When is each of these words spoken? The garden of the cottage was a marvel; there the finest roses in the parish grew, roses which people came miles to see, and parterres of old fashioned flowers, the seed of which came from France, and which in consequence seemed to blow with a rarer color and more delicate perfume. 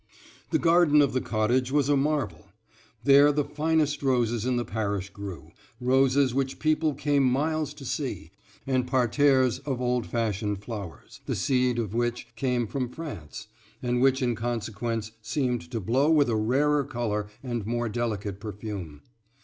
The 0.49 0.57
garden 0.57 0.99
of 0.99 1.13
the 1.13 1.21
cottage 1.21 1.71
was 1.71 1.87
a 1.87 1.95
marvel; 1.95 2.47
there 3.03 3.31
the 3.31 3.43
finest 3.43 4.01
roses 4.01 4.47
in 4.47 4.55
the 4.55 4.65
parish 4.65 5.11
grew, 5.11 5.51
roses 5.79 6.33
which 6.33 6.57
people 6.57 6.95
came 6.95 7.23
miles 7.23 7.71
to 7.75 7.85
see, 7.85 8.31
and 8.65 8.87
parterres 8.87 9.59
of 9.59 9.79
old 9.79 10.07
fashioned 10.07 10.63
flowers, 10.63 11.21
the 11.27 11.35
seed 11.35 11.77
of 11.77 11.93
which 11.93 12.27
came 12.35 12.65
from 12.65 12.89
France, 12.89 13.45
and 13.83 14.01
which 14.01 14.23
in 14.23 14.33
consequence 14.33 15.11
seemed 15.21 15.69
to 15.69 15.79
blow 15.79 16.09
with 16.09 16.31
a 16.31 16.35
rarer 16.35 16.83
color 16.83 17.27
and 17.43 17.67
more 17.67 17.87
delicate 17.87 18.39
perfume. 18.39 19.01